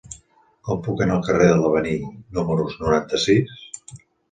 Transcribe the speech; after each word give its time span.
Com 0.69 0.79
puc 0.87 1.03
anar 1.05 1.17
al 1.17 1.21
carrer 1.27 1.51
de 1.51 1.59
l'Avenir 1.65 1.93
número 2.39 2.67
noranta-sis? 2.73 3.57